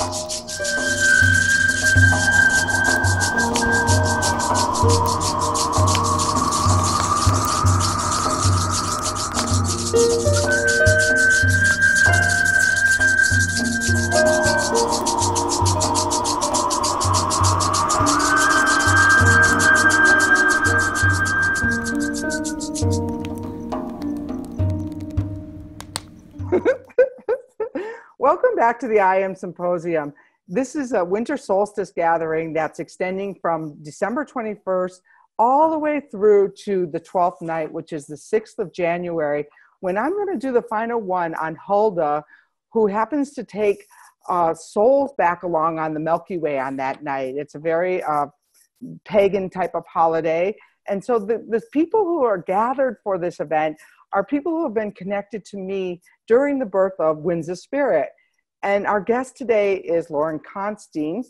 [0.00, 0.27] Welcome
[28.68, 30.12] back to the I Am Symposium.
[30.46, 35.00] This is a winter solstice gathering that's extending from December 21st
[35.38, 39.46] all the way through to the 12th night, which is the 6th of January,
[39.80, 42.22] when I'm going to do the final one on Hulda,
[42.74, 43.86] who happens to take
[44.28, 47.36] uh, souls back along on the Milky Way on that night.
[47.38, 48.26] It's a very uh,
[49.06, 50.54] pagan type of holiday.
[50.86, 53.78] And so the, the people who are gathered for this event
[54.12, 58.10] are people who have been connected to me during the birth of Winds of Spirit.
[58.62, 61.24] And our guest today is Lauren Costine.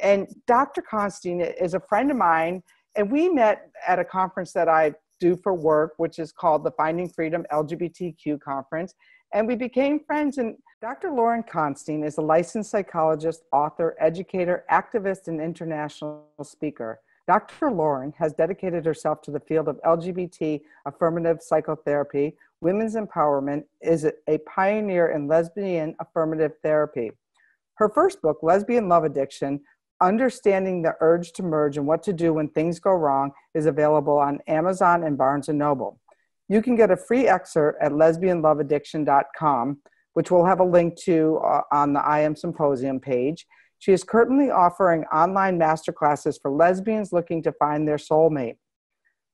[0.00, 0.82] And Dr.
[0.82, 2.62] Costine is a friend of mine,
[2.96, 6.70] and we met at a conference that I do for work, which is called the
[6.72, 8.94] Finding Freedom LGBTQ Conference.
[9.34, 10.38] And we became friends.
[10.38, 11.10] And Dr.
[11.10, 17.00] Lauren Costine is a licensed psychologist, author, educator, activist, and international speaker.
[17.28, 17.70] Dr.
[17.70, 24.38] Lauren has dedicated herself to the field of LGBT affirmative psychotherapy, women's empowerment, is a
[24.38, 27.12] pioneer in lesbian affirmative therapy.
[27.74, 29.60] Her first book, Lesbian Love Addiction
[30.00, 34.16] Understanding the Urge to Merge and What to Do When Things Go Wrong, is available
[34.16, 36.00] on Amazon and Barnes & Noble.
[36.48, 39.78] You can get a free excerpt at lesbianloveaddiction.com,
[40.14, 43.46] which we'll have a link to uh, on the I Am Symposium page.
[43.78, 48.56] She is currently offering online masterclasses for lesbians looking to find their soulmate.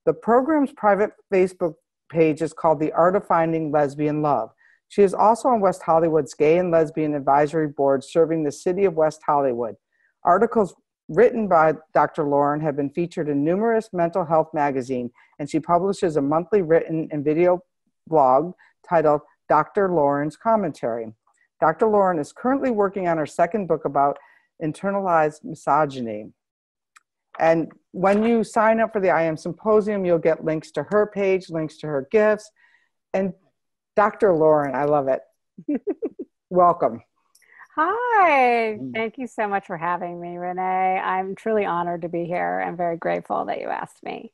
[0.04, 1.74] The program's private Facebook
[2.10, 4.50] page is called The Art of Finding Lesbian Love.
[4.88, 8.94] She is also on West Hollywood's Gay and Lesbian Advisory Board, serving the city of
[8.94, 9.76] West Hollywood.
[10.24, 10.74] Articles
[11.08, 12.24] written by Dr.
[12.24, 17.08] Lauren have been featured in numerous mental health magazines, and she publishes a monthly written
[17.10, 17.62] and video
[18.06, 18.52] blog
[18.88, 19.90] titled Dr.
[19.90, 21.12] Lauren's Commentary.
[21.60, 21.88] Dr.
[21.88, 24.18] Lauren is currently working on her second book about
[24.64, 26.32] internalized misogyny.
[27.38, 31.06] And when you sign up for the I Am Symposium, you'll get links to her
[31.06, 32.50] page, links to her gifts.
[33.12, 33.32] And
[33.96, 34.34] Dr.
[34.34, 35.20] Lauren, I love it.
[36.50, 37.02] Welcome.
[37.76, 38.94] Hi, mm.
[38.94, 40.62] thank you so much for having me, Renee.
[41.02, 44.32] I'm truly honored to be here and very grateful that you asked me.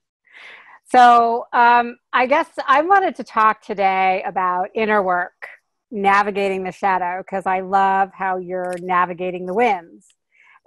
[0.91, 5.49] So, um, I guess I wanted to talk today about inner work
[5.91, 10.07] navigating the shadow because I love how you're navigating the winds.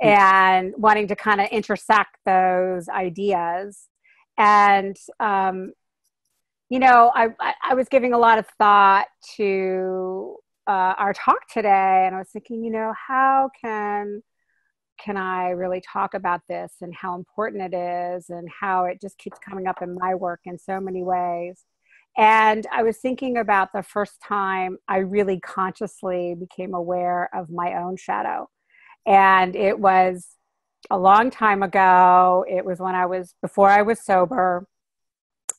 [0.04, 3.88] And wanting to kind of intersect those ideas.
[4.38, 5.74] And, um,
[6.70, 7.30] you know, I,
[7.64, 10.36] I was giving a lot of thought to
[10.68, 14.24] uh, our talk today, and I was thinking, you know, how can
[15.00, 19.18] can I really talk about this and how important it is and how it just
[19.18, 21.66] keeps coming up in my work in so many ways.
[22.16, 27.74] And I was thinking about the first time I really consciously became aware of my
[27.74, 28.50] own shadow.
[29.06, 30.28] And it was
[30.90, 32.46] a long time ago.
[32.50, 34.68] It was when I was before I was sober.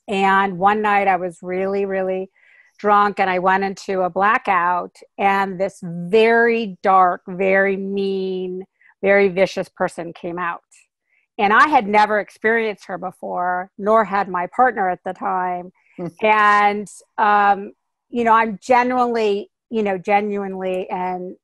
[0.09, 2.31] And one night I was really, really
[2.79, 4.97] drunk and I went into a blackout.
[5.19, 8.65] And this very dark, very mean,
[9.03, 10.63] very vicious person came out.
[11.39, 15.73] And I had never experienced her before, nor had my partner at the time
[16.23, 16.89] and
[17.19, 17.73] um,
[18.11, 21.37] you know i'm genuinely you know genuinely and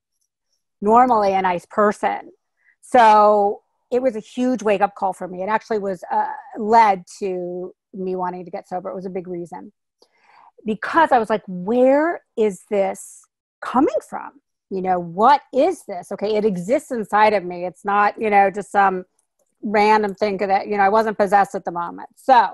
[0.80, 2.30] normally a nice person.
[2.80, 5.42] So it was a huge wake up call for me.
[5.42, 6.26] It actually was uh,
[6.58, 8.90] led to me wanting to get sober.
[8.90, 9.72] It was a big reason.
[10.66, 13.22] Because i was like where is this
[13.62, 14.32] coming from?
[14.68, 16.12] You know what is this?
[16.12, 17.64] Okay it exists inside of me.
[17.64, 19.04] It's not you know just some
[19.62, 22.10] random thing that you know i wasn't possessed at the moment.
[22.16, 22.50] So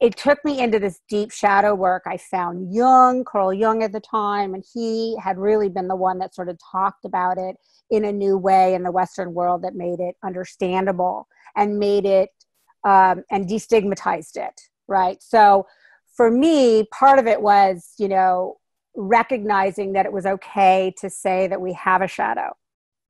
[0.00, 2.02] it took me into this deep shadow work.
[2.06, 6.18] I found Jung, Carl Jung at the time, and he had really been the one
[6.18, 7.56] that sort of talked about it
[7.90, 12.30] in a new way in the Western world that made it understandable and made it
[12.84, 15.22] um, and destigmatized it, right?
[15.22, 15.66] So
[16.16, 18.58] for me, part of it was, you know,
[18.96, 22.56] recognizing that it was okay to say that we have a shadow,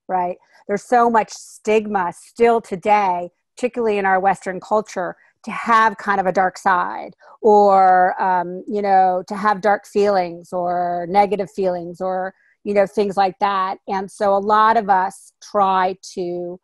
[0.08, 0.36] right?
[0.66, 6.26] There's so much stigma still today, particularly in our Western culture, to have kind of
[6.26, 12.34] a dark side or um, you know to have dark feelings or negative feelings or
[12.64, 13.78] you know things like that.
[13.88, 16.58] And so a lot of us try to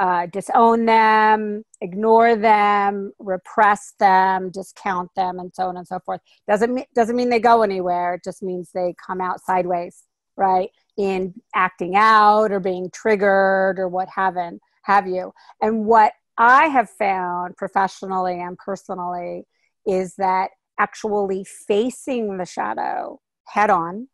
[0.00, 6.20] uh, disown them ignore them repress them discount them and so on and so forth.
[6.48, 8.14] Doesn't mean doesn't mean they go anywhere.
[8.14, 10.04] It just means they come out sideways
[10.36, 15.32] right in acting out or being triggered or what haven't have you.
[15.60, 19.44] And what I have found professionally and personally
[19.86, 24.08] is that actually facing the shadow head on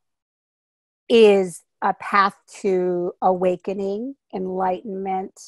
[1.08, 5.40] is a path to awakening, enlightenment,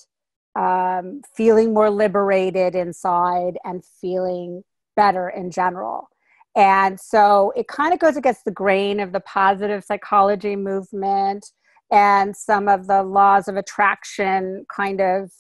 [0.55, 4.63] um, feeling more liberated inside, and feeling
[4.95, 6.09] better in general.
[6.55, 11.45] And so it kind of goes against the grain of the positive psychology movement
[11.91, 15.33] and some of the laws of attraction kind of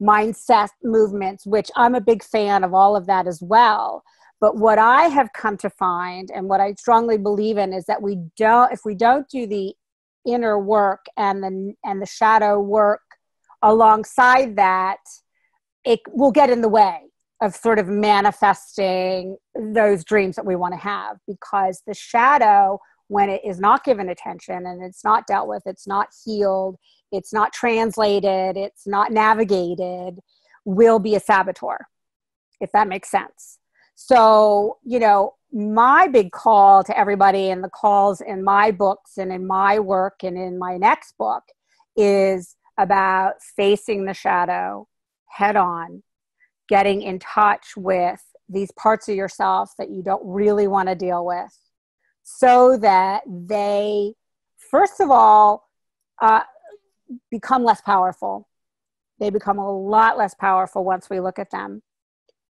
[0.00, 4.02] mindset movements, which I'm a big fan of all of that as well.
[4.40, 8.00] But what I have come to find and what I strongly believe in is that
[8.00, 9.74] we don't, if we don't do the
[10.26, 13.02] inner work and the, and the shadow work
[13.62, 14.98] alongside that,
[15.84, 17.00] it will get in the way
[17.42, 23.28] of sort of manifesting those dreams that we want to have because the shadow when
[23.28, 26.76] it is not given attention and it's not dealt with it's not healed
[27.12, 30.18] it's not translated it's not navigated
[30.64, 31.86] will be a saboteur
[32.60, 33.58] if that makes sense.
[33.96, 39.32] So you know my big call to everybody and the calls in my books and
[39.32, 41.42] in my work and in my next book
[41.96, 44.86] is about facing the shadow
[45.26, 46.02] head on
[46.68, 51.26] getting in touch with these parts of yourself that you don't really want to deal
[51.26, 51.56] with
[52.22, 54.14] so that they,
[54.70, 55.68] first of all,
[56.22, 56.42] uh,
[57.30, 58.48] become less powerful.
[59.18, 61.82] They become a lot less powerful once we look at them.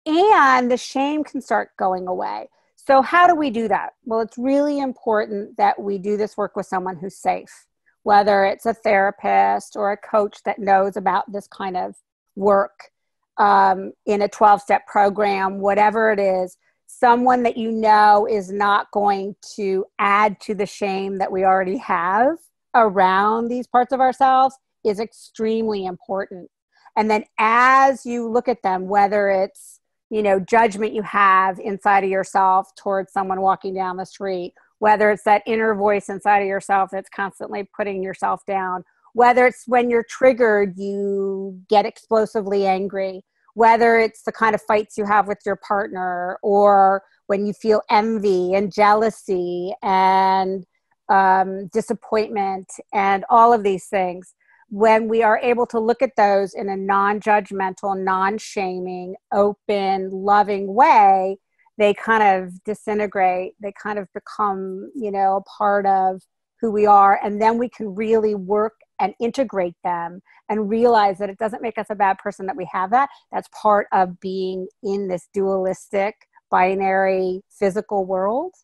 [0.06, 2.48] And the shame can start going away.
[2.76, 3.90] So, how do we do that?
[4.04, 7.66] Well, it's really important that we do this work with someone who's safe,
[8.02, 11.94] whether it's a therapist or a coach that knows about this kind of
[12.36, 12.90] work
[13.36, 16.56] um, in a 12 step program, whatever it is,
[16.86, 21.76] someone that you know is not going to add to the shame that we already
[21.76, 22.36] have
[22.74, 26.50] around these parts of ourselves is extremely important.
[26.96, 29.80] And then as you look at them, whether it's
[30.10, 35.10] you know judgment you have inside of yourself towards someone walking down the street whether
[35.10, 38.84] it's that inner voice inside of yourself that's constantly putting yourself down
[39.14, 43.22] whether it's when you're triggered you get explosively angry
[43.54, 47.80] whether it's the kind of fights you have with your partner or when you feel
[47.90, 50.66] envy and jealousy and
[51.10, 54.34] um, disappointment and all of these things
[54.68, 61.36] when we are able to look at those in a non-judgmental non-shaming open loving way
[61.76, 66.22] they kind of disintegrate they kind of become you know a part of
[66.60, 71.30] who we are and then we can really work and integrate them and realize that
[71.30, 73.08] it doesn't make us a bad person that we have that.
[73.32, 76.14] That's part of being in this dualistic,
[76.50, 78.54] binary, physical world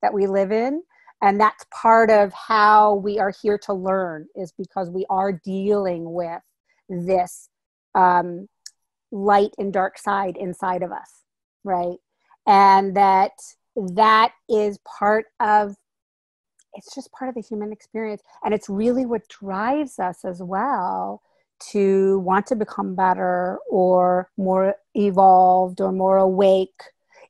[0.00, 0.82] that we live in.
[1.24, 6.12] And that's part of how we are here to learn, is because we are dealing
[6.12, 6.42] with
[6.90, 7.48] this
[7.94, 8.46] um,
[9.10, 11.22] light and dark side inside of us,
[11.64, 11.96] right?
[12.46, 13.32] And that
[13.74, 15.76] that is part of
[16.74, 21.22] it's just part of the human experience and it's really what drives us as well
[21.58, 26.82] to want to become better or more evolved or more awake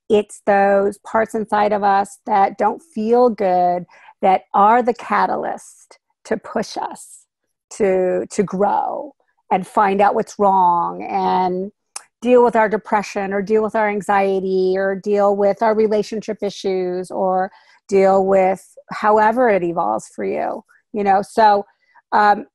[0.09, 3.85] it's those parts inside of us that don't feel good
[4.23, 7.27] that are the catalyst to push us
[7.71, 9.15] to to grow
[9.51, 11.73] and find out what's wrong and
[12.21, 17.11] deal with our depression or deal with our anxiety or deal with our relationship issues
[17.11, 17.51] or
[17.89, 20.63] deal with however it evolves for you
[20.95, 21.21] you know?
[21.21, 21.67] So
[22.13, 22.47] um,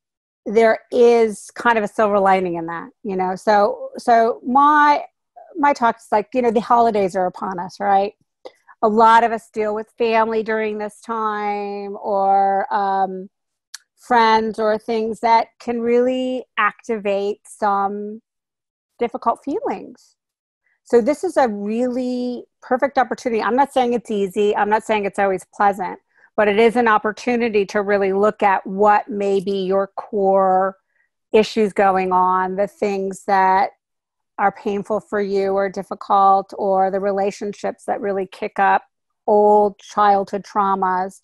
[0.46, 3.36] there is kind of a silver lining in that you know?
[3.36, 5.04] So so my
[5.60, 8.14] my talk is like you know the holidays are upon us right
[8.82, 13.30] a lot of us deal with family during this time or um,
[13.98, 18.22] friends or things that can really activate some
[18.98, 20.16] difficult feelings
[20.90, 23.44] so this is a really perfect opportunity.
[23.44, 24.56] I'm not saying it's easy.
[24.56, 26.00] I'm not saying it's always pleasant,
[26.36, 30.78] but it is an opportunity to really look at what may be your core
[31.32, 33.70] issues going on, the things that
[34.40, 38.84] are painful for you or difficult, or the relationships that really kick up
[39.28, 41.20] old childhood traumas.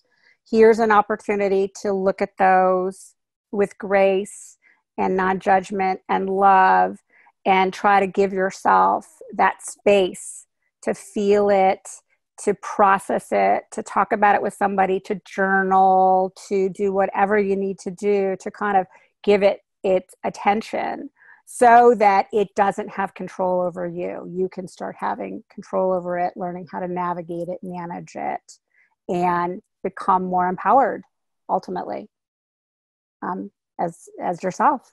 [0.48, 3.14] Here's an opportunity to look at those
[3.50, 4.58] with grace
[4.98, 6.98] and non judgment and love
[7.46, 10.46] and try to give yourself that space
[10.82, 11.88] to feel it,
[12.44, 17.56] to process it, to talk about it with somebody, to journal, to do whatever you
[17.56, 18.86] need to do to kind of
[19.24, 21.08] give it its attention
[21.46, 24.28] so that it doesn't have control over you.
[24.30, 28.52] You can start having control over it, learning how to navigate it, manage it,
[29.08, 31.02] and become more empowered
[31.48, 32.08] ultimately.
[33.22, 33.50] um,
[33.80, 34.92] as as yourself.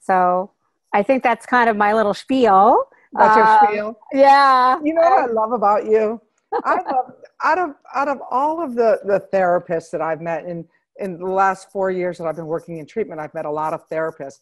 [0.00, 0.52] So
[0.92, 2.84] I think that's kind of my little spiel.
[3.12, 3.98] That's your uh, spiel.
[4.12, 4.78] Yeah.
[4.84, 6.20] You know what I love about you?
[6.64, 7.12] I love
[7.44, 10.66] out of out of all of the the therapists that I've met in
[10.98, 13.72] in the last four years that I've been working in treatment, I've met a lot
[13.72, 14.40] of therapists.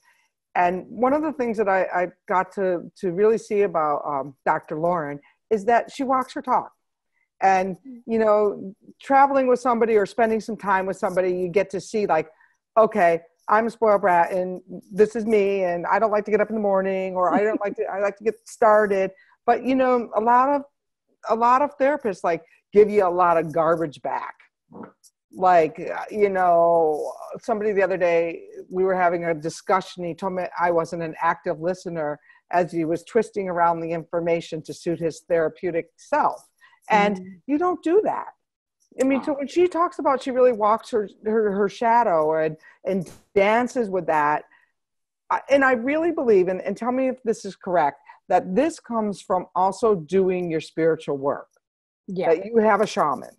[0.55, 4.35] And one of the things that I, I got to to really see about um,
[4.47, 4.79] Dr.
[4.79, 5.19] Lauren
[5.51, 6.73] is that she walks her talk.
[7.43, 11.81] And you know, traveling with somebody or spending some time with somebody, you get to
[11.81, 12.29] see like,
[12.77, 16.41] okay, I'm a spoiled brat and this is me and I don't like to get
[16.41, 19.11] up in the morning or I don't like to I like to get started.
[19.47, 20.63] But you know, a lot of
[21.29, 22.43] a lot of therapists like
[22.73, 24.35] give you a lot of garbage back.
[25.37, 30.05] Like, you know, somebody the other day, we were having a discussion.
[30.05, 34.63] He told me I wasn't an active listener as he was twisting around the information
[34.63, 36.47] to suit his therapeutic self.
[36.89, 37.25] And mm.
[37.47, 38.29] you don't do that.
[39.01, 42.57] I mean, so when she talks about she really walks her her, her shadow and
[42.85, 44.45] and dances with that,
[45.51, 49.21] and I really believe, and, and tell me if this is correct, that this comes
[49.21, 51.49] from also doing your spiritual work.
[52.07, 52.35] Yeah.
[52.35, 53.35] That you have a shaman.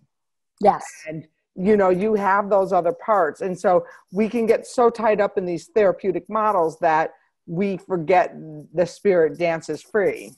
[0.60, 0.84] Yes.
[1.06, 1.26] And
[1.58, 3.40] you know, you have those other parts.
[3.40, 7.12] And so we can get so tied up in these therapeutic models that
[7.46, 8.34] we forget
[8.74, 10.34] the spirit dances free.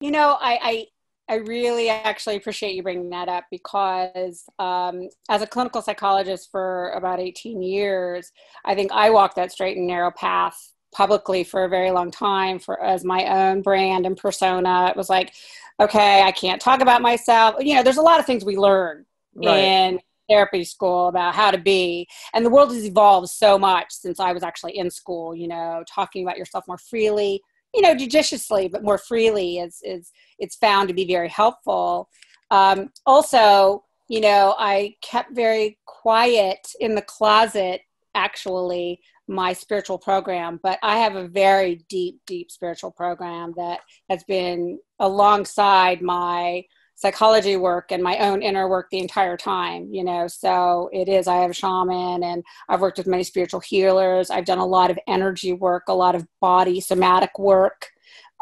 [0.00, 0.86] You know, I, I
[1.30, 6.90] I really actually appreciate you bringing that up because um, as a clinical psychologist for
[6.92, 8.32] about 18 years,
[8.64, 12.58] I think I walked that straight and narrow path publicly for a very long time
[12.58, 14.86] for as my own brand and persona.
[14.88, 15.34] It was like,
[15.78, 17.56] okay, I can't talk about myself.
[17.60, 19.04] You know, there's a lot of things we learn
[19.34, 19.58] right.
[19.58, 24.20] in therapy school about how to be and the world has evolved so much since
[24.20, 27.40] i was actually in school you know talking about yourself more freely
[27.74, 32.08] you know judiciously but more freely is is it's found to be very helpful
[32.50, 37.80] um, also you know i kept very quiet in the closet
[38.14, 44.24] actually my spiritual program but i have a very deep deep spiritual program that has
[44.24, 46.62] been alongside my
[46.98, 50.26] psychology work and my own inner work the entire time you know?
[50.26, 54.30] So it is i have a shaman and i've worked with many spiritual healers.
[54.30, 57.88] I've done a lot of energy work a lot of body somatic work.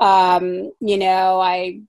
[0.01, 1.81] Um, you know i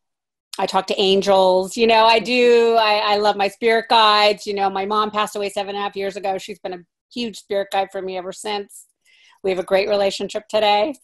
[0.59, 2.05] i talk to angels you know?
[2.05, 4.45] I do I, I love my spirit guides.
[4.45, 6.38] You know my mom passed away seven and a half years ago.
[6.38, 6.83] She's been a
[7.13, 8.88] huge spirit guide for me ever since.
[9.41, 10.95] We have a great relationship today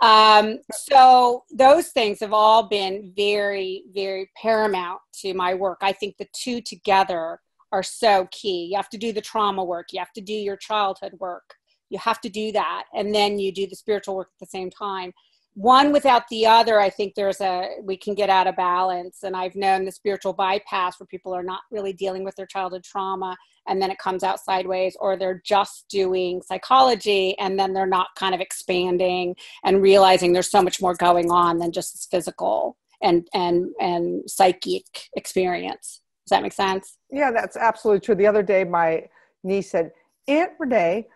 [0.00, 5.78] um, so those things have all been very, very paramount to my work.
[5.82, 7.40] I think the two together
[7.72, 8.68] are so key.
[8.70, 11.54] You have to do the trauma work, you have to do your childhood work,
[11.88, 14.70] you have to do that, and then you do the spiritual work at the same
[14.70, 15.12] time
[15.54, 19.22] one without the other i think there's a we can get out of balance.
[19.22, 22.84] And i've known the spiritual bypass where people are not really dealing with their childhood
[22.84, 27.86] trauma and then it comes out sideways or they're just doing psychology and then they're
[27.86, 32.06] not kind of expanding and realizing there's so much more going on than just this
[32.10, 34.84] physical and and and psychic
[35.16, 36.02] experience.
[36.26, 36.96] Does that make sense?
[37.10, 38.14] Yeah that's absolutely true.
[38.14, 39.08] The other day my
[39.42, 39.90] niece said
[40.28, 41.06] aunt renee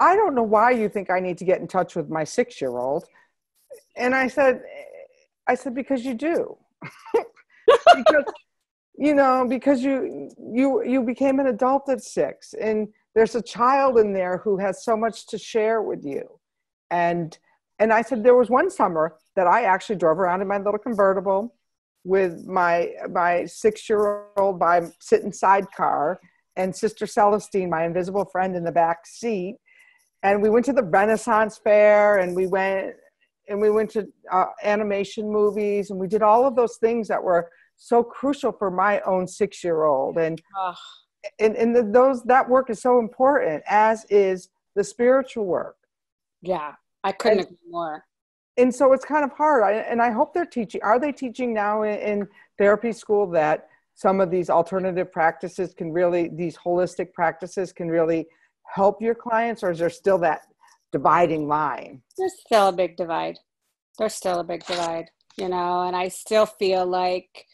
[0.00, 2.60] i don't know why you think i need to get in touch with my six
[2.60, 3.04] year old
[3.96, 4.62] and I said,
[5.46, 6.56] I said because you do,
[7.94, 8.24] because
[8.96, 13.98] you know because you you you became an adult at six, and there's a child
[13.98, 16.38] in there who has so much to share with you,
[16.90, 17.38] and
[17.78, 20.78] and I said there was one summer that I actually drove around in my little
[20.78, 21.54] convertible
[22.04, 26.20] with my my six year old by sitting sidecar
[26.58, 29.56] and Sister Celestine, my invisible friend, in the back seat.
[30.22, 32.96] And we went to the Renaissance Fair and we went
[33.48, 37.22] and we went to uh, animation movies and we did all of those things that
[37.22, 40.40] were so crucial for my own six year old and
[41.40, 45.76] and, and the, those that work is so important as is the spiritual work.
[46.42, 46.74] Yeah
[47.04, 48.04] i couldn't and, agree more.
[48.56, 49.62] and so it's kind of hard.
[49.62, 52.28] I, and i hope they're teaching are they teaching now in, in
[52.58, 58.26] therapy school that some of these alternative practices can really these holistic practices can really
[58.64, 60.42] help your clients or is there still that
[60.92, 62.02] dividing line.
[62.16, 63.38] There's still a big divide.
[63.98, 67.46] There's still a big divide, you know, and I still feel like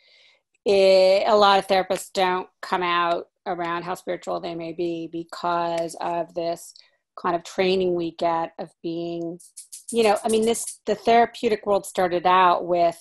[0.64, 5.96] it, a lot of therapists don't come out around how spiritual they may be because
[6.00, 6.74] of this
[7.20, 9.38] kind of training we get of being,
[9.90, 12.96] you know, I mean, this the therapeutic world started out with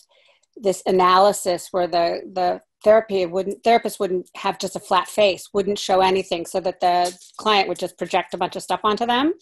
[0.56, 5.80] this analysis where the the therapy wouldn't therapist wouldn't have just a flat face wouldn't
[5.80, 9.34] show anything so that the client would just project a bunch of stuff onto them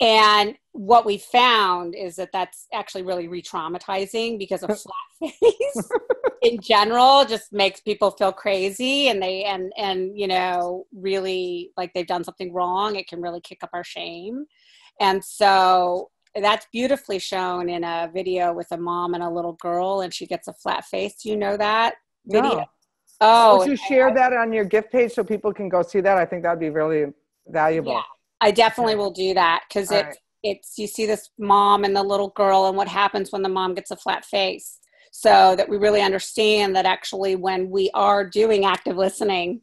[0.00, 4.84] and what we found is that that's actually really re-traumatizing because a flat
[5.20, 5.90] face
[6.42, 11.92] in general just makes people feel crazy and they and and you know really like
[11.92, 14.46] they've done something wrong it can really kick up our shame.
[15.00, 20.02] And so that's beautifully shown in a video with a mom and a little girl
[20.02, 21.16] and she gets a flat face.
[21.22, 22.56] Do you know that video?
[22.56, 22.64] No.
[23.20, 26.16] oh would you share that on your gift page so people can go see that?
[26.16, 27.12] I think that'd be really
[27.48, 27.92] valuable.
[27.92, 28.02] Yeah
[28.40, 30.16] I definitely will do that because it right.
[30.42, 33.74] it's you see this mom and the little girl and what happens when the mom
[33.74, 34.78] gets a flat face.
[35.12, 39.60] So that we really understand that actually when we are doing active listening,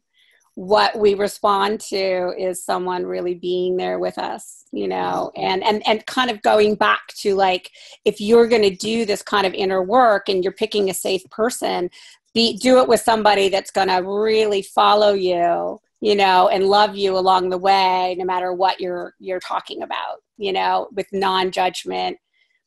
[0.58, 5.46] what we respond to is someone really being there with us you know mm-hmm.
[5.46, 7.70] and and and kind of going back to like
[8.04, 11.22] if you're going to do this kind of inner work and you're picking a safe
[11.30, 11.88] person
[12.34, 16.96] be do it with somebody that's going to really follow you you know and love
[16.96, 22.16] you along the way no matter what you're you're talking about you know with non-judgment.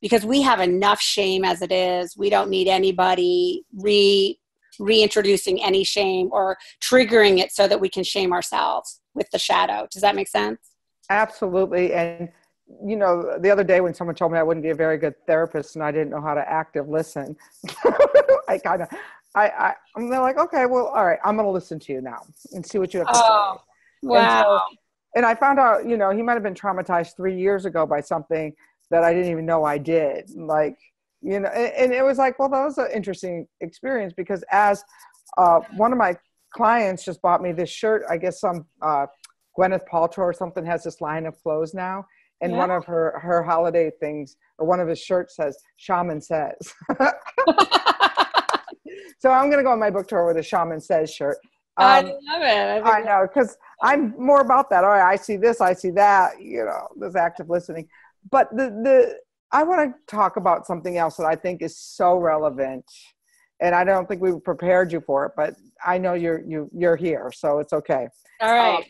[0.02, 2.18] Because we have enough shame as it is.
[2.18, 4.38] We don't need anybody re
[4.80, 9.88] reintroducing any shame or triggering it so that we can shame ourselves with the shadow.
[9.92, 10.60] Does that make sense?
[11.10, 11.94] Absolutely.
[11.94, 12.30] And
[12.84, 15.14] you know the other day when someone told me i wouldn't be a very good
[15.28, 17.36] therapist and i didn't know how to active listen
[18.48, 18.88] i kind of
[19.36, 22.26] I, I I'm like, okay, well, all right, I'm going to listen to you now
[22.54, 24.08] and see what you have to oh, say.
[24.08, 24.20] Wow.
[24.20, 24.78] And, so,
[25.16, 28.02] and I found out, you know, he might have been traumatized three years ago by
[28.02, 28.54] something
[28.90, 30.30] that I didn't even know I did.
[30.36, 30.78] Like,
[31.22, 34.84] you know, and, and it was like, well, that was an interesting experience because as
[35.38, 36.16] uh, one of my
[36.54, 39.08] clients just bought me this shirt, I guess some uh,
[39.58, 42.06] Gwyneth Paltrow or something has this line of clothes now.
[42.42, 42.58] And yeah.
[42.58, 46.74] one of her, her holiday things, or one of his shirts says, Shaman says.
[49.20, 51.38] So I'm going to go on my book tour with a Shaman Says shirt.
[51.78, 52.84] Um, I love it.
[52.86, 54.84] I, I know because I'm more about that.
[54.84, 56.42] All right, I see this, I see that.
[56.42, 57.88] You know, this active listening.
[58.30, 59.18] But the the
[59.52, 62.86] I want to talk about something else that I think is so relevant,
[63.60, 65.34] and I don't think we prepared you for it.
[65.36, 68.08] But I know you're you you're here, so it's okay.
[68.42, 68.78] All right.
[68.78, 68.84] Um,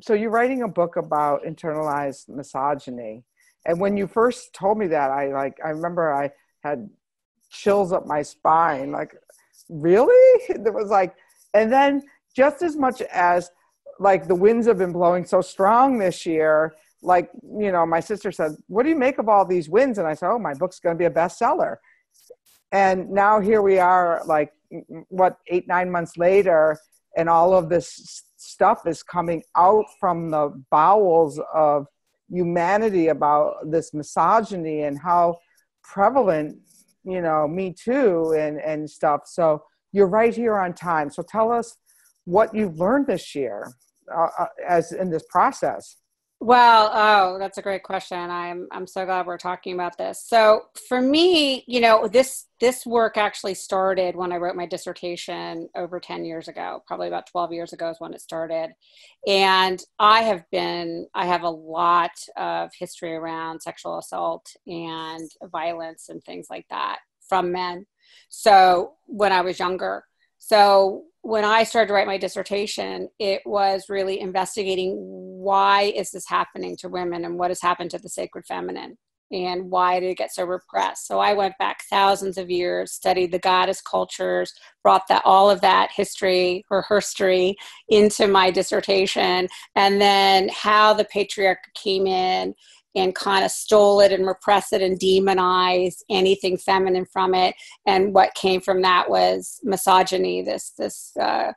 [0.00, 3.24] so you're writing a book about internalized misogyny,
[3.66, 6.30] and when you first told me that, I like I remember I
[6.62, 6.88] had
[7.50, 8.92] chills up my spine.
[8.92, 9.14] Like,
[9.68, 10.44] really?
[10.48, 11.14] It was like,
[11.54, 12.02] and then
[12.36, 13.50] just as much as
[14.00, 18.32] like the winds have been blowing so strong this year, like, you know, my sister
[18.32, 19.98] said, What do you make of all these winds?
[19.98, 21.76] And I said, Oh, my book's going to be a bestseller.
[22.72, 24.52] And now here we are, like,
[25.08, 26.76] what, eight, nine months later,
[27.16, 31.86] and all of this stuff is coming out from the bowels of
[32.30, 35.38] humanity about this misogyny and how
[35.82, 36.58] prevalent
[37.08, 39.22] you know me too and and stuff.
[39.26, 41.10] So you're right here on time.
[41.10, 41.76] So tell us
[42.24, 43.72] what you've learned this year
[44.14, 45.96] uh, uh, as in this process
[46.40, 50.62] well oh that's a great question i'm i'm so glad we're talking about this so
[50.88, 55.98] for me you know this this work actually started when i wrote my dissertation over
[55.98, 58.70] 10 years ago probably about 12 years ago is when it started
[59.26, 66.08] and i have been i have a lot of history around sexual assault and violence
[66.08, 66.98] and things like that
[67.28, 67.86] from men.
[68.28, 70.04] So when I was younger.
[70.38, 76.28] So when I started to write my dissertation, it was really investigating why is this
[76.28, 78.96] happening to women and what has happened to the sacred feminine
[79.30, 81.06] and why did it get so repressed?
[81.06, 85.60] So i went back thousands of years studied the goddess cultures brought that all of
[85.60, 87.56] that history or history
[87.88, 92.54] into my dissertation and then how the patriarch came in
[92.94, 97.54] and kind of stole it and repress it and demonize anything feminine from it.
[97.86, 101.52] And what came from that was misogyny, this this uh,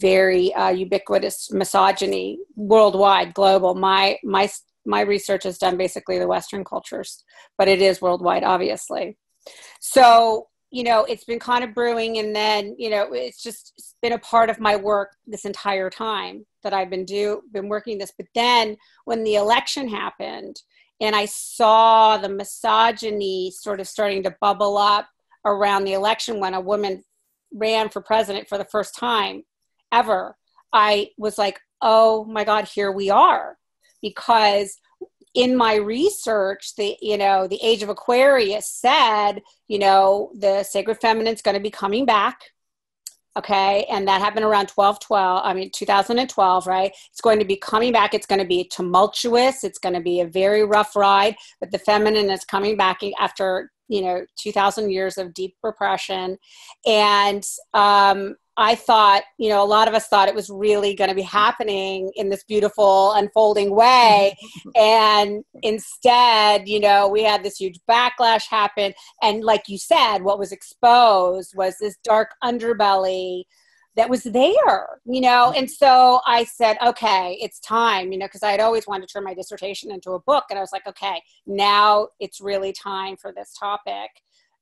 [0.00, 3.74] very uh, ubiquitous misogyny worldwide, global.
[3.74, 4.48] My my
[4.86, 7.22] my research has done basically the Western cultures,
[7.56, 9.18] but it is worldwide, obviously.
[9.80, 14.12] So you know it's been kind of brewing and then you know it's just been
[14.12, 18.12] a part of my work this entire time that i've been do been working this
[18.18, 18.76] but then
[19.06, 20.60] when the election happened
[21.00, 25.08] and I saw the misogyny sort of starting to bubble up
[25.44, 27.04] around the election when a woman
[27.52, 29.44] ran for president for the first time
[29.92, 30.36] ever.
[30.72, 33.56] I was like, oh my God, here we are.
[34.02, 34.76] Because
[35.34, 41.00] in my research, the you know, the age of Aquarius said, you know, the sacred
[41.00, 42.40] feminine is going to be coming back
[43.38, 43.86] okay?
[43.88, 46.92] And that happened around 12 12 i mean 2012 right?
[47.10, 48.12] It's going to be coming back.
[48.12, 49.64] It's going to be tumultuous.
[49.64, 53.70] It's going to be a very rough ride but the feminine is coming back after
[53.88, 56.36] you know 2000 years of deep repression.
[56.84, 61.10] And um, I thought, you know, a lot of us thought it was really going
[61.10, 64.36] to be happening in this beautiful unfolding way.
[64.76, 68.94] and instead, you know, we had this huge backlash happen.
[69.22, 73.44] And like you said, what was exposed was this dark underbelly
[73.94, 75.46] that was there, you know.
[75.46, 75.58] Mm-hmm.
[75.58, 79.12] And so I said, okay, it's time, you know, because I had always wanted to
[79.12, 80.44] turn my dissertation into a book.
[80.50, 84.10] And I was like, okay, now it's really time for this topic.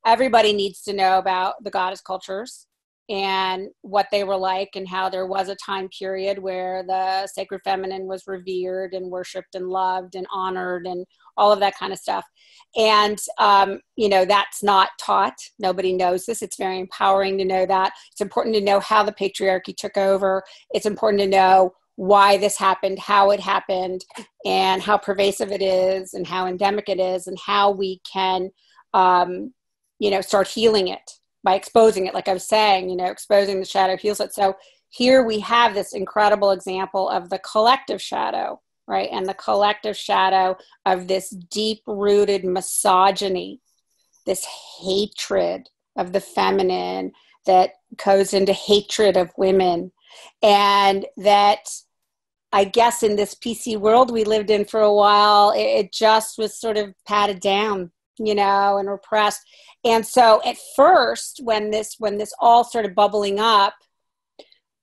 [0.05, 2.66] Everybody needs to know about the goddess cultures
[3.09, 7.61] and what they were like and how there was a time period where the sacred
[7.63, 11.99] feminine was revered and worshiped and loved and honored and all of that kind of
[11.99, 12.25] stuff.
[12.77, 15.37] And um, you know that's not taught.
[15.59, 16.43] Nobody knows this.
[16.43, 17.93] It's very empowering to know that.
[18.11, 20.43] It's important to know how the patriarchy took over.
[20.71, 24.05] It's important to know why this happened how it happened
[24.45, 28.51] and how pervasive it is and how endemic it is and how we can
[28.93, 29.53] um,
[29.99, 31.11] you know start healing it
[31.47, 34.35] by exposing it like i was saying you know exposing the shadow heals it.
[34.35, 34.57] So
[34.91, 39.09] here we have this incredible example of the collective shadow right?
[39.13, 43.61] And the collective shadow of this deep rooted misogyny
[44.27, 44.47] this
[44.81, 47.13] hatred of the feminine
[47.47, 47.71] that
[48.05, 49.93] goes into hatred of women.
[50.43, 51.69] And that
[52.53, 56.39] i guess in this pc world we lived in for a while it, it just
[56.39, 59.43] was sort of patted down you know and repressed
[59.87, 63.75] and so at first when this when this all started bubbling up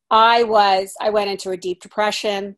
[0.10, 2.56] i was i went into a deep depression.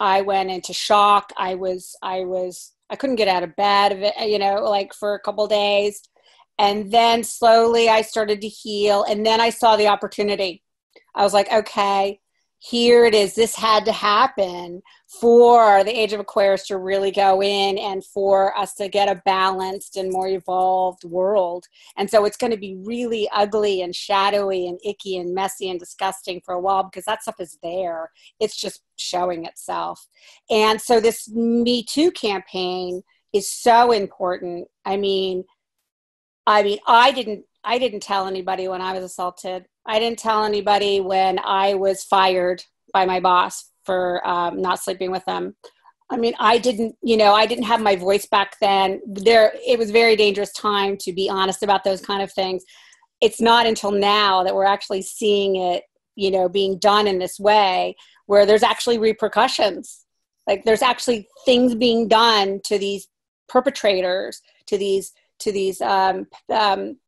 [0.00, 1.32] I went into shock.
[1.36, 5.20] I was i was i couldn't get out of bed you know like for a
[5.20, 6.02] couple days.
[6.58, 9.04] And then slowly i started to heal.
[9.04, 10.62] And then i saw the opportunity.
[11.14, 12.20] I was like okay
[12.70, 13.34] here it is.
[13.34, 14.80] This had to happen
[15.20, 19.20] for the age of aquarius to really go in and for us to get a
[19.26, 21.66] balanced and more evolved world.
[21.98, 25.78] And so it's going to be really ugly and shadowy and icky and messy and
[25.78, 28.10] disgusting for a while because that stuff is there.
[28.40, 30.06] It's just showing itself.
[30.48, 33.02] And so this me too campaign
[33.34, 34.68] is so important.
[34.86, 35.44] I mean
[36.46, 40.44] i mean i didn't i didn't tell anybody when i was assaulted I didn't tell
[40.44, 45.56] anybody when I was fired by my boss for um, not sleeping with them.
[46.10, 49.00] I mean, I didn't, you know, I didn't have my voice back then.
[49.06, 52.64] There, it was very dangerous time to be honest about those kind of things.
[53.20, 57.38] It's not until now that we're actually seeing it, you know, being done in this
[57.40, 60.04] way where there's actually repercussions.
[60.46, 63.08] Like there's actually things being done to these
[63.48, 66.98] perpetrators, to these, to these, um, um,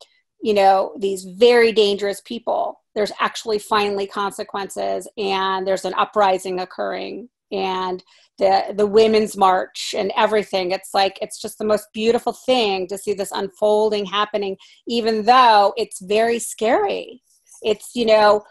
[0.41, 2.81] you know these very dangerous people.
[2.95, 8.03] There's actually finally consequences and there's an uprising occurring and
[8.37, 10.71] the the women's march and everything.
[10.71, 15.73] It's like it's just the most beautiful thing to see this unfolding happening even though
[15.77, 17.21] it's very scary.
[17.61, 18.43] It's you know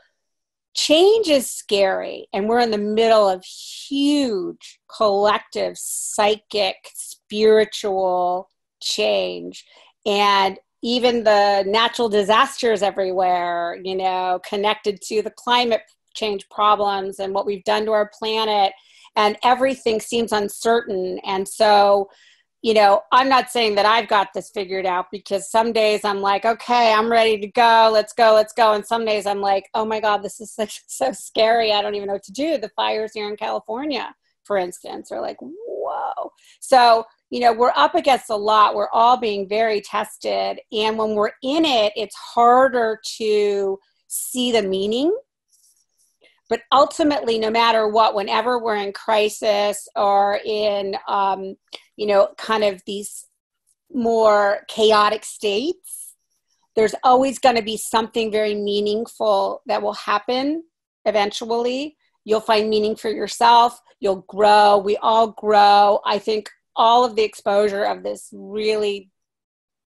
[0.74, 9.64] change is scary and we're in the middle of huge collective psychic spiritual change.
[10.04, 15.82] And even the natural disasters everywhere, you know, connected to the climate
[16.14, 18.72] change problems and what we've done to our planet,
[19.14, 21.18] and everything seems uncertain.
[21.24, 22.10] And so,
[22.62, 26.20] you know, I'm not saying that I've got this figured out because some days I'm
[26.20, 28.72] like, okay, I'm ready to go, let's go, let's go.
[28.72, 31.72] And some days I'm like, oh my God, this is such, so scary.
[31.72, 32.58] I don't even know what to do.
[32.58, 36.32] The fires here in California, for instance, are like, whoa.
[36.60, 38.74] So, you know, we're up against a lot.
[38.74, 40.60] We're all being very tested.
[40.72, 45.16] And when we're in it, it's harder to see the meaning.
[46.48, 51.56] But ultimately, no matter what, whenever we're in crisis or in, um,
[51.96, 53.26] you know, kind of these
[53.92, 56.14] more chaotic states,
[56.76, 60.62] there's always going to be something very meaningful that will happen
[61.04, 61.96] eventually.
[62.24, 63.80] You'll find meaning for yourself.
[63.98, 64.78] You'll grow.
[64.78, 66.00] We all grow.
[66.04, 69.10] I think all of the exposure of this really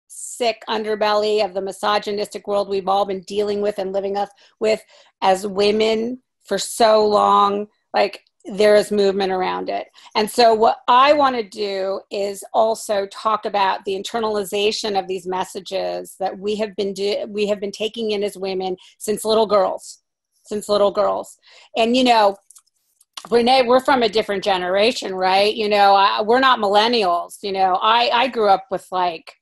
[0.07, 4.17] sick underbelly of the misogynistic world we've all been dealing with and living
[4.59, 4.81] with
[5.21, 9.87] as women for so long like there is movement around it.
[10.15, 15.27] And so what i want to do is also talk about the internalization of these
[15.27, 19.47] messages that we have been do- we have been taking in as women since little
[19.47, 19.99] girls
[20.47, 21.37] since little girls.
[21.75, 22.37] And you know
[23.31, 25.53] Renee, we're from a different generation, right?
[25.53, 27.37] You know, I, we're not millennials.
[27.41, 29.33] You know, I I grew up with like,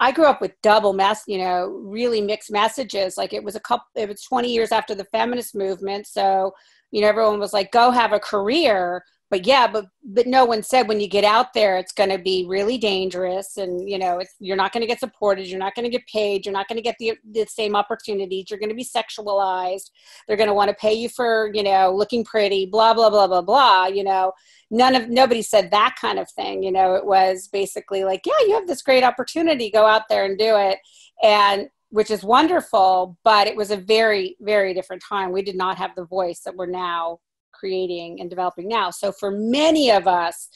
[0.00, 1.22] I grew up with double mess.
[1.26, 3.16] You know, really mixed messages.
[3.16, 3.86] Like it was a couple.
[3.94, 6.52] It was twenty years after the feminist movement, so
[6.90, 10.62] you know everyone was like, "Go have a career." But yeah, but but no one
[10.62, 14.22] said when you get out there, it's going to be really dangerous, and you know,
[14.40, 16.76] you're not going to get supported, you're not going to get paid, you're not going
[16.76, 19.90] to get the the same opportunities, you're going to be sexualized,
[20.26, 23.26] they're going to want to pay you for you know looking pretty, blah blah blah
[23.26, 23.86] blah blah.
[23.86, 24.32] You know,
[24.70, 26.62] none of nobody said that kind of thing.
[26.62, 30.24] You know, it was basically like, yeah, you have this great opportunity, go out there
[30.24, 30.78] and do it,
[31.22, 35.32] and which is wonderful, but it was a very very different time.
[35.32, 37.18] We did not have the voice that we're now
[37.58, 38.90] creating and developing now.
[38.90, 40.48] So for many of us,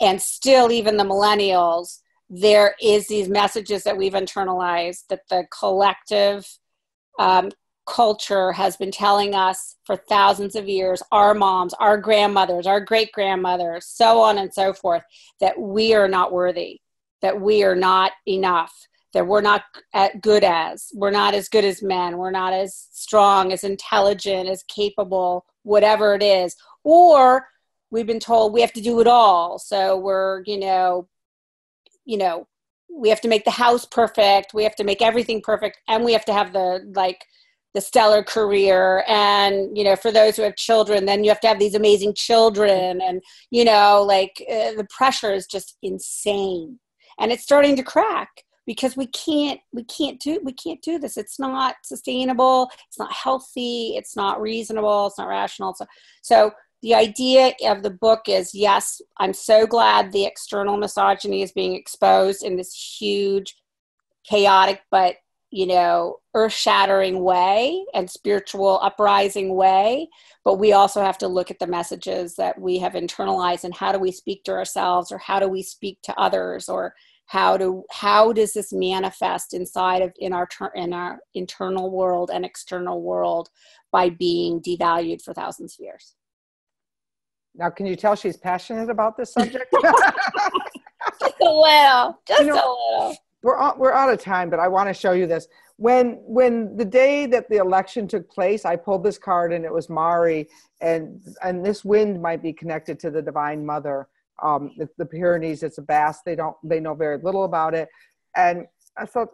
[0.00, 6.46] and still even the millennials, there is these messages that we've internalized that the collective
[7.18, 7.50] um,
[7.86, 13.10] culture has been telling us for thousands of years our moms our grandmothers our great
[13.10, 15.02] grandmothers so on and so forth
[15.40, 16.78] that we are not worthy
[17.20, 19.62] that we are not enough that we're not
[20.20, 20.90] good as.
[20.94, 22.18] We're not as good as men.
[22.18, 26.56] We're not as strong as intelligent as capable whatever it is.
[26.84, 27.46] Or
[27.90, 29.58] we've been told we have to do it all.
[29.58, 31.08] So we're you know
[32.04, 32.46] you know
[32.92, 34.54] we have to make the house perfect.
[34.54, 35.78] We have to make everything perfect.
[35.88, 37.24] And we have to have the like
[37.74, 39.04] the stellar career.
[39.06, 42.14] And you know for those who have children then you have to have these amazing
[42.14, 43.00] children.
[43.00, 46.78] And you know like uh, the pressure is just insane.
[47.18, 51.16] And it's starting to crack because we can't we can't do we can't do this.
[51.16, 52.70] It's not sustainable.
[52.86, 53.94] It's not healthy.
[53.96, 55.08] It's not reasonable.
[55.08, 55.74] It's not rational.
[55.74, 55.86] So
[56.22, 61.52] so the idea of the book is yes i'm so glad the external misogyny is
[61.52, 63.54] being exposed in this huge
[64.24, 65.16] chaotic but
[65.50, 70.08] you know earth-shattering way and spiritual uprising way.
[70.44, 73.90] But we also have to look at the messages that we have internalized and how
[73.90, 76.94] do we speak to ourselves or how do we speak to others or
[77.30, 82.44] how do how does this manifest inside of in our in our internal world and
[82.44, 83.50] external world
[83.92, 86.16] by being devalued for thousands of years?
[87.54, 89.72] Now can you tell she's passionate about this subject?
[91.20, 93.16] Just a little just you know, a little.
[93.44, 95.46] we're we're out of time but i want to show you this.
[95.76, 99.72] When when the day that the election took place i pulled this card and it
[99.72, 100.48] was mari
[100.80, 104.08] and and this wind might be connected to the divine mother
[104.42, 106.22] um, it's the Pyrenees, it's a Basque.
[106.24, 107.88] They don't, they know very little about it.
[108.36, 109.28] And I thought,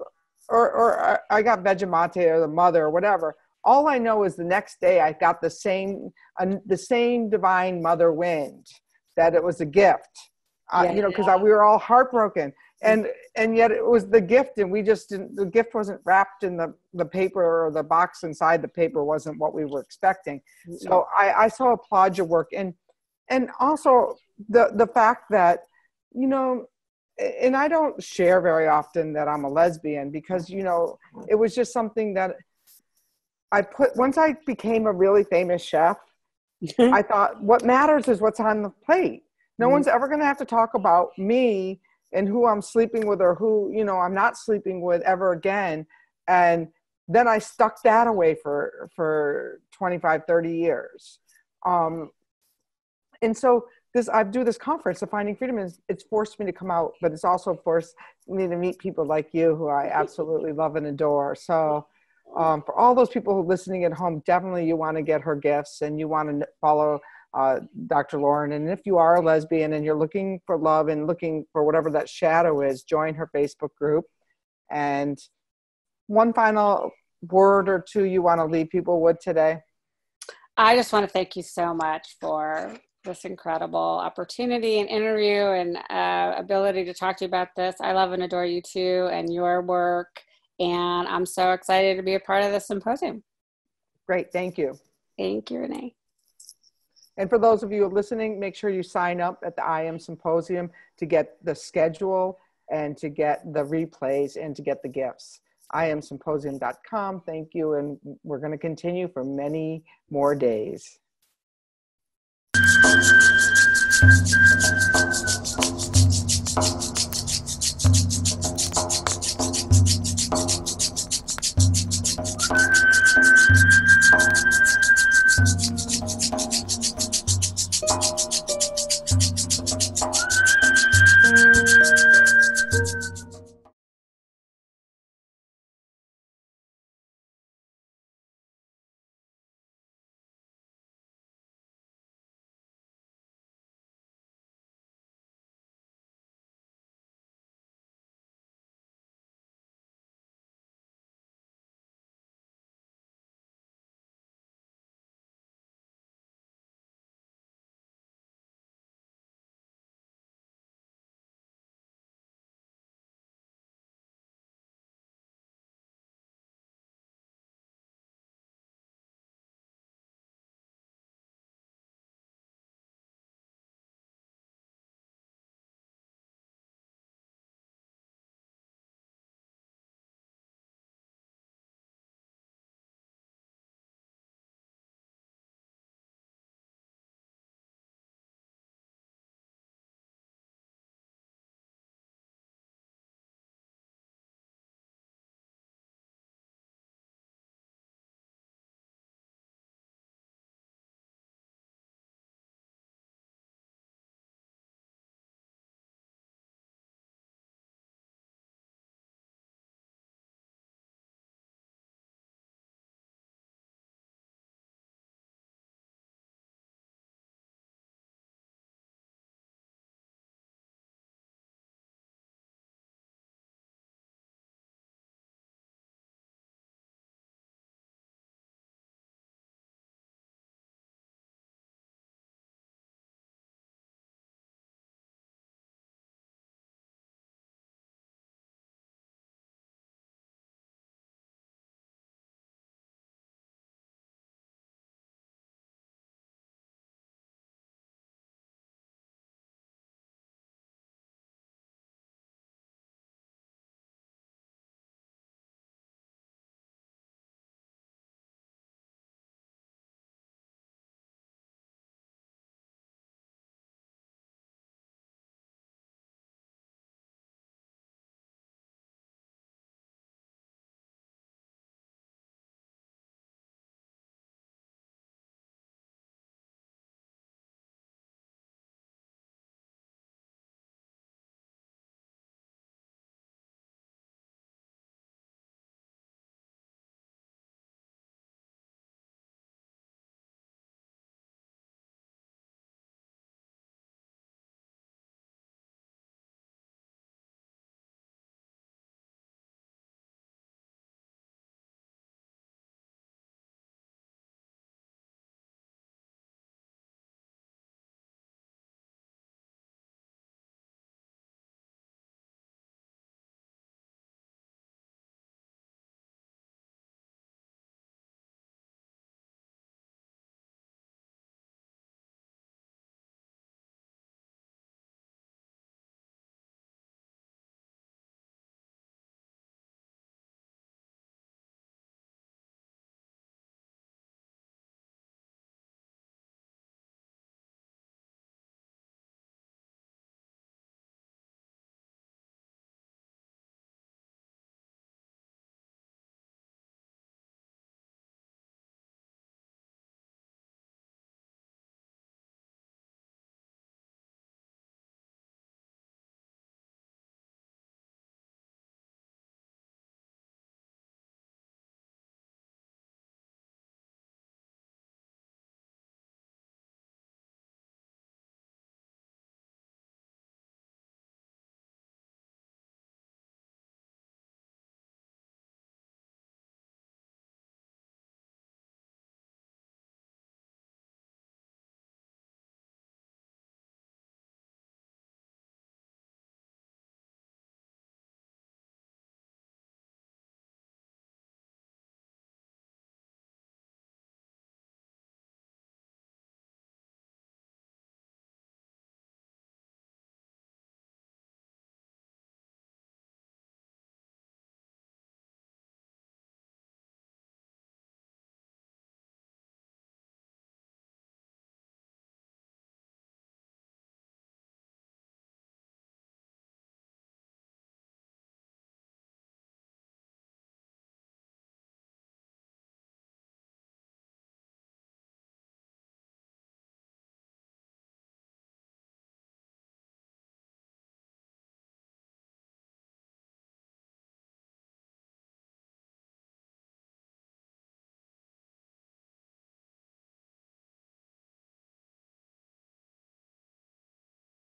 [0.49, 3.37] or, or I got Vegemite or the mother or whatever.
[3.65, 7.83] All I know is the next day I got the same, uh, the same divine
[7.83, 8.67] mother wind
[9.17, 10.09] that it was a gift.
[10.73, 11.37] Uh, yeah, you know, because yeah.
[11.37, 15.37] we were all heartbroken, and and yet it was the gift, and we just didn't.
[15.37, 19.39] The gift wasn't wrapped in the the paper or the box inside the paper wasn't
[19.39, 20.41] what we were expecting.
[20.79, 22.75] So I, I so applaud your work, and
[23.31, 24.17] and also
[24.49, 25.61] the the fact that
[26.13, 26.67] you know
[27.19, 31.55] and I don't share very often that I'm a lesbian because you know it was
[31.55, 32.37] just something that
[33.51, 35.97] I put once I became a really famous chef
[36.79, 39.25] I thought what matters is what's on the plate.
[39.59, 39.73] No mm-hmm.
[39.73, 41.81] one's ever going to have to talk about me
[42.13, 45.87] and who I'm sleeping with or who you know I'm not sleeping with ever again.
[46.29, 46.69] And
[47.09, 51.19] then I stuck that away for for 25 30 years.
[51.65, 52.11] Um
[53.23, 53.67] and so
[53.97, 56.93] this I do this conference, the Finding Freedom, is it's forced me to come out,
[57.01, 57.95] but it's also forced
[58.29, 61.35] me to meet people like you who I absolutely love and adore.
[61.35, 61.87] So
[62.37, 65.23] um, for all those people who are listening at home, definitely you want to get
[65.23, 67.01] her gifts and you want to follow
[67.35, 68.21] uh, Dr.
[68.21, 68.53] Lauren.
[68.53, 71.91] And if you are a lesbian and you're looking for love and looking for whatever
[71.91, 74.05] that shadow is, join her Facebook group.
[74.71, 75.19] And
[76.07, 76.91] one final
[77.23, 79.61] word or two you want to leave people with today?
[80.57, 85.79] I just want to thank you so much for this incredible opportunity and interview and
[85.89, 87.77] uh, ability to talk to you about this.
[87.81, 90.23] I love and adore you too and your work.
[90.59, 93.23] And I'm so excited to be a part of this symposium.
[94.07, 94.33] Great.
[94.33, 94.79] Thank you.
[95.19, 95.95] Thank you, Renee.
[97.17, 99.99] And for those of you listening, make sure you sign up at the I Am
[99.99, 102.39] Symposium to get the schedule
[102.71, 105.41] and to get the replays and to get the gifts.
[105.75, 107.23] IamSymposium.com.
[107.23, 107.75] Thank you.
[107.75, 110.99] And we're going to continue for many more days.
[112.83, 112.89] あ
[114.55, 114.56] っ!